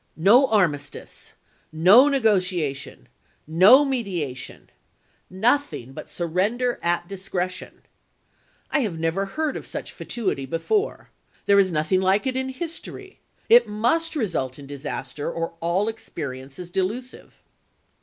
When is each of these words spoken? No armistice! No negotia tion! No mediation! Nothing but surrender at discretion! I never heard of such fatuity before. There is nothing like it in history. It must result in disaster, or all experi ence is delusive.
No 0.17 0.47
armistice! 0.47 1.33
No 1.71 2.07
negotia 2.09 2.73
tion! 2.75 3.07
No 3.45 3.85
mediation! 3.85 4.71
Nothing 5.29 5.93
but 5.93 6.09
surrender 6.09 6.79
at 6.81 7.07
discretion! 7.07 7.83
I 8.71 8.87
never 8.87 9.25
heard 9.37 9.55
of 9.55 9.67
such 9.67 9.91
fatuity 9.91 10.47
before. 10.47 11.11
There 11.45 11.59
is 11.59 11.71
nothing 11.71 12.01
like 12.01 12.25
it 12.25 12.35
in 12.35 12.49
history. 12.49 13.19
It 13.47 13.67
must 13.67 14.15
result 14.15 14.57
in 14.57 14.65
disaster, 14.65 15.31
or 15.31 15.53
all 15.59 15.85
experi 15.85 16.41
ence 16.41 16.57
is 16.57 16.71
delusive. 16.71 17.35